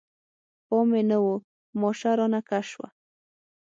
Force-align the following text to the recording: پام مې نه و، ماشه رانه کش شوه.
پام 0.67 0.85
مې 0.91 1.01
نه 1.09 1.17
و، 1.23 1.27
ماشه 1.79 2.11
رانه 2.17 2.39
کش 2.49 2.65
شوه. 2.73 2.87